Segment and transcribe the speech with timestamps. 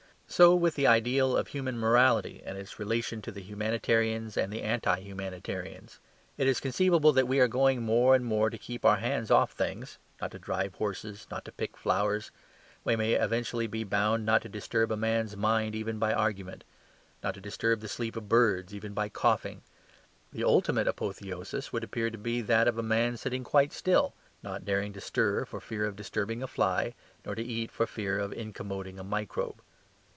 [0.33, 4.61] So with the ideal of human morality and its relation to the humanitarians and the
[4.63, 5.99] anti humanitarians.
[6.37, 9.51] It is conceivable that we are going more and more to keep our hands off
[9.51, 12.31] things: not to drive horses; not to pick flowers.
[12.85, 16.63] We may eventually be bound not to disturb a man's mind even by argument;
[17.21, 19.63] not to disturb the sleep of birds even by coughing.
[20.31, 24.59] The ultimate apotheosis would appear to be that of a man sitting quite still, nor
[24.59, 26.93] daring to stir for fear of disturbing a fly,
[27.25, 29.61] nor to eat for fear of incommoding a microbe.